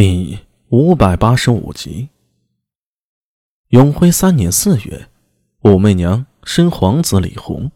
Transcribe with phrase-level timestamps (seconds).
[0.00, 2.08] 第五百八十五集。
[3.70, 5.08] 永徽三年四月，
[5.62, 7.72] 武媚娘生皇子李弘，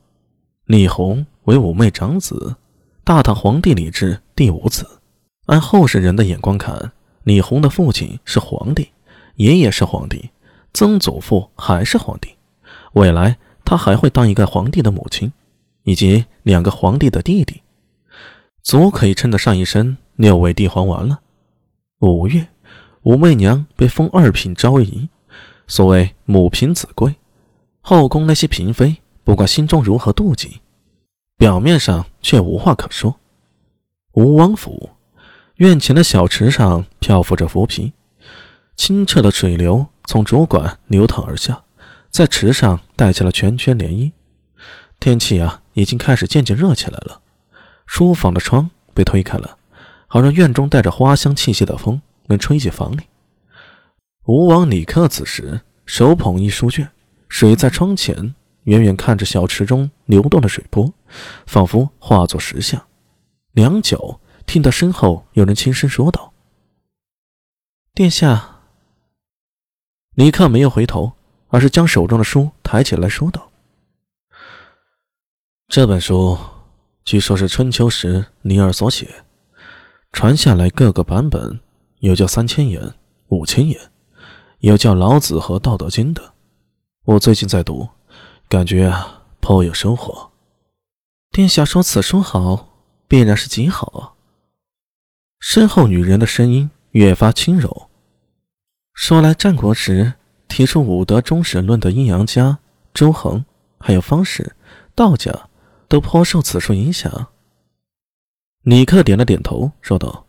[0.66, 2.54] 李弘为武媚长子，
[3.03, 5.00] 大唐皇帝李治第五子。
[5.46, 6.93] 按后世人的眼光看，
[7.24, 8.88] 李弘的父亲是皇帝，
[9.34, 10.30] 爷爷是皇帝，
[10.72, 12.36] 曾祖父还是皇帝，
[12.92, 15.32] 未来他还会当一个皇帝的母亲，
[15.82, 17.62] 以及两个皇帝的弟弟，
[18.62, 21.18] 足可以称得上一身六位帝皇丸了。
[22.02, 22.48] 五月，
[23.02, 25.08] 武媚娘被封二品昭仪，
[25.68, 27.14] 所谓母凭子贵，
[27.80, 30.60] 后宫那些嫔妃不管心中如何妒忌，
[31.36, 33.20] 表面上却无话可说。
[34.14, 34.91] 吴王府
[35.58, 37.92] 院前的小池上漂浮着浮萍，
[38.74, 41.62] 清澈的水流从主管流淌而下，
[42.10, 44.10] 在池上带起了圈圈涟漪。
[44.98, 47.20] 天气啊，已经开始渐渐热起来了。
[47.86, 49.58] 书房的窗被推开了。
[50.12, 53.00] 好让院中带着花香气息的风能吹进房里。
[54.26, 56.86] 吴王李克此时手捧一书卷，
[57.30, 60.92] 水在窗前，远远看着小池中流动的水波，
[61.46, 62.86] 仿佛化作石像。
[63.52, 66.34] 良久，听到身后有人轻声说道
[67.94, 68.58] ：“殿下。”
[70.14, 71.12] 李克没有回头，
[71.48, 73.50] 而是将手中的书抬起来说道
[75.69, 76.36] ：“这本书，
[77.02, 79.08] 据说是春秋时尼尔所写。”
[80.12, 81.58] 传下来各个版本，
[82.00, 82.94] 有叫三千言、
[83.28, 83.80] 五千言，
[84.58, 86.34] 有叫老子和道德经的。
[87.04, 87.88] 我最近在读，
[88.48, 90.30] 感觉啊颇有收获。
[91.30, 92.69] 殿下说此书好，
[93.08, 94.12] 必然是极好啊。
[95.41, 97.88] 身后女人的声音越发轻柔。
[98.92, 100.12] 说来战国时
[100.47, 102.58] 提出五德终始论的阴阳家
[102.92, 103.44] 周恒，
[103.78, 104.54] 还有方士、
[104.94, 105.48] 道家，
[105.88, 107.28] 都颇受此书影响。
[108.62, 110.24] 李克点了点头，说道：“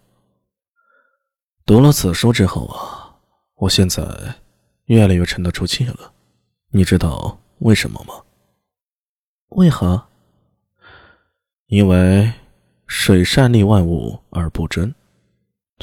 [1.67, 3.16] 读了此书之后啊，
[3.58, 4.03] 我现在
[4.86, 6.12] 越来越沉得住气了。
[6.72, 8.16] 你知道为什么吗？
[9.50, 10.03] 为何？
[11.68, 12.34] 因为
[12.88, 14.91] 水善利万物而不争，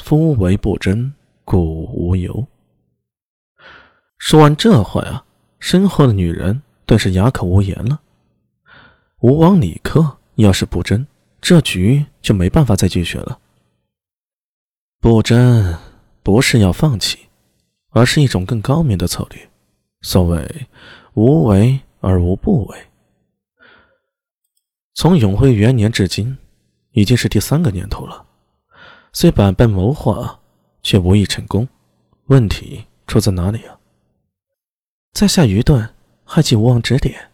[0.03, 1.13] 夫为不争，
[1.45, 2.45] 故无尤。”
[4.19, 5.23] 说完这话呀，
[5.59, 8.01] 身后的女人顿时哑口无言了。
[9.21, 11.07] 吴王李克要是不争，
[11.41, 13.39] 这局就没办法再继续了。
[14.99, 15.77] 不争
[16.21, 17.27] 不是要放弃，
[17.89, 19.49] 而是一种更高明的策略。
[20.01, 20.67] 所谓
[21.13, 22.77] 无为而无不为。
[24.93, 26.37] 从永徽元年至今，
[26.91, 28.25] 已经是第三个年头了。
[29.13, 30.39] 虽百般谋划，
[30.83, 31.67] 却无一成功。
[32.25, 33.79] 问题出在哪里啊？
[35.11, 37.31] 在下愚钝，还请吴王指点。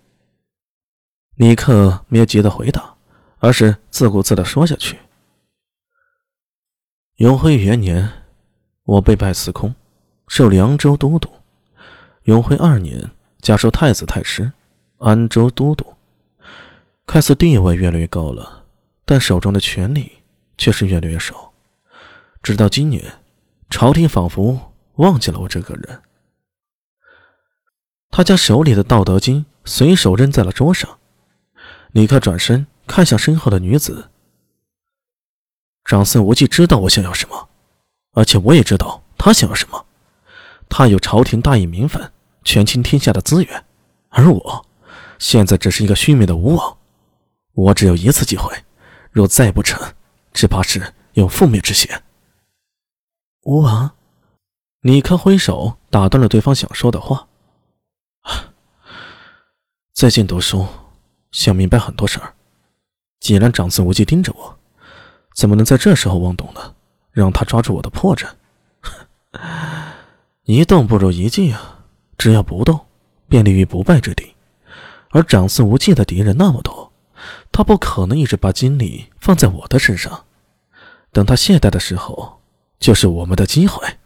[1.35, 2.97] 尼克没有急着回答。
[3.40, 4.98] 而是自顾自的说下去。
[7.16, 8.09] 永徽元年，
[8.84, 9.74] 我被拜司空，
[10.28, 11.30] 授凉州都督。
[12.24, 13.09] 永徽二年，
[13.42, 14.52] 加授太子太师，
[14.98, 15.96] 安州都督。
[17.06, 18.66] 看似地位越来越高了，
[19.06, 20.12] 但手中的权力
[20.58, 21.54] 却是越来越少。
[22.44, 23.19] 直到今年，
[23.69, 26.02] 朝廷仿佛忘记了我这个人。
[28.09, 31.00] 他将手里的《道德经》随手扔在了桌上，
[31.92, 32.68] 立刻转身。
[32.88, 34.09] 看向身后的女子，
[35.84, 37.50] 长孙无忌知道我想要什么，
[38.14, 39.86] 而且我也知道他想要什么。
[40.70, 42.12] 他有朝廷大义名分、
[42.44, 43.66] 权倾天下的资源，
[44.09, 44.66] 而我
[45.20, 46.78] 现在只是一个虚名的吴王。
[47.53, 48.53] 我只有一次机会，
[49.12, 49.94] 若再不成，
[50.34, 52.04] 只怕是有覆灭之险。
[53.44, 53.92] 吴王，
[54.81, 57.28] 李克挥手打断了对方想说的话。
[59.94, 60.68] 最近读书，
[61.31, 62.34] 想明白很多事儿。
[63.20, 64.58] 既然长孙无忌盯着我，
[65.36, 66.76] 怎么能在这时候妄动呢？
[67.12, 68.30] 让他抓住我的破绽。
[70.46, 71.84] 一动不如一静啊！
[72.18, 72.86] 只要不动，
[73.28, 74.36] 便立于不败之地。
[75.10, 76.92] 而长孙无忌的敌人那么多，
[77.52, 80.26] 他不可能一直把精力放在我的身上。
[81.12, 82.40] 等他懈怠的时候，
[82.80, 83.98] 就是我们的机会。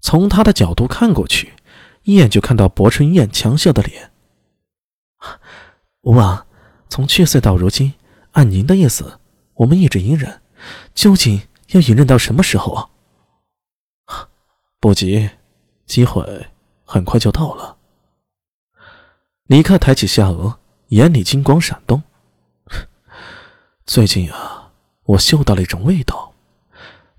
[0.00, 1.52] 从他的角度看过去，
[2.02, 4.10] 一眼就看到薄春燕强笑的脸。
[6.02, 6.46] 吴王。
[6.92, 7.94] 从去岁到如今，
[8.32, 9.18] 按您的意思，
[9.54, 10.42] 我们一直隐忍，
[10.94, 14.28] 究竟要隐忍到什么时候啊？
[14.78, 15.30] 不急，
[15.86, 16.48] 机会
[16.84, 17.78] 很快就到了。
[19.44, 20.58] 尼克抬起下颚，
[20.88, 22.02] 眼里金光闪动。
[23.86, 24.72] 最近啊，
[25.04, 26.34] 我嗅到了一种味道，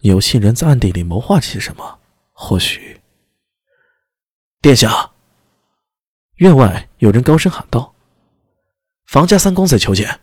[0.02, 1.98] 有些人在暗地里谋划些什么。
[2.32, 3.02] 或许，
[4.62, 5.14] 殿下，
[6.36, 7.93] 院外有人高声喊道。
[9.14, 10.22] 房家三公子求见。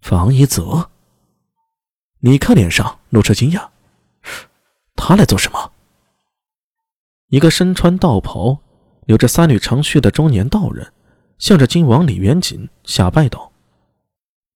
[0.00, 0.90] 房一泽，
[2.20, 3.68] 李克脸上露出惊讶
[4.96, 5.70] ：“他来做什么？”
[7.28, 8.60] 一个身穿道袍、
[9.04, 10.94] 留着三缕长须的中年道人，
[11.36, 13.52] 向着金王李元锦下拜道：“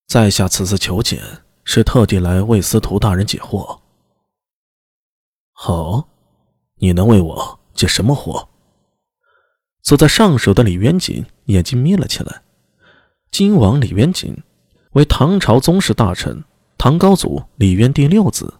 [0.08, 1.22] 在下此次求见，
[1.64, 3.80] 是特地来为司徒大人解惑。
[5.52, 6.08] ”“好，
[6.76, 8.48] 你能为我解什么惑？”
[9.84, 12.40] 坐在上首的李元锦眼睛眯了起来。
[13.34, 14.32] 金王李元锦
[14.92, 16.44] 为唐朝宗室大臣，
[16.78, 18.54] 唐高祖李渊第六子，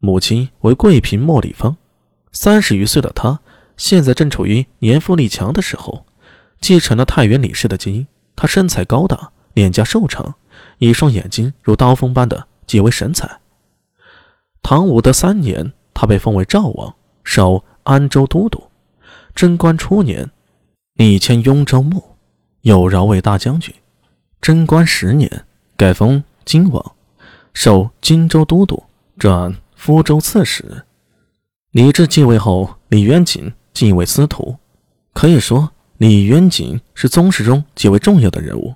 [0.00, 1.74] 母亲为贵嫔莫里芳。
[2.30, 3.40] 三十余岁的他。
[3.78, 6.04] 现在正处于年富力强的时候，
[6.60, 8.06] 继承了太原李氏的基因。
[8.36, 10.34] 他身材高大，脸颊瘦长，
[10.76, 13.40] 一双眼睛如刀锋般的极为神采。
[14.60, 16.94] 唐武德三年，他被封为赵王，
[17.24, 18.62] 守安州都督。
[19.34, 20.30] 贞观初年，
[20.96, 22.04] 立迁雍州牧，
[22.60, 23.74] 有饶卫大将军。
[24.40, 25.44] 贞观十年，
[25.76, 26.92] 改封荆王，
[27.54, 28.84] 授荆州都督，
[29.18, 30.84] 转福州刺史。
[31.70, 33.52] 李治继位后，李渊锦。
[33.74, 34.56] 敬畏司徒，
[35.12, 38.74] 可以说李渊景是宗室中极为重要的人物。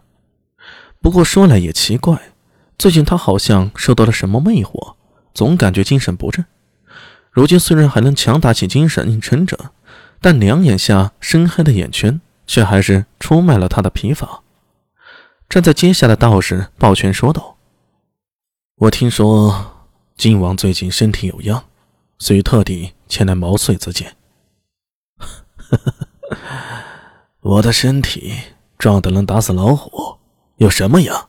[1.01, 2.17] 不过说来也奇怪，
[2.79, 4.95] 最近他好像受到了什么魅惑，
[5.35, 6.45] 总感觉精神不振。
[7.33, 9.73] 如今虽然还能强打起精神硬撑着，
[10.21, 14.43] 但两眼下深黑的眼圈却还是出卖了他的疲乏。
[15.53, 17.59] 站在阶下的道士抱拳说道
[18.77, 21.65] ：“我听说靖王最近身体有恙，
[22.17, 24.17] 所以特地前来毛遂自荐。
[27.41, 28.33] ”我的身体
[28.79, 30.17] 壮得能打死老虎，
[30.57, 31.29] 有什么呀？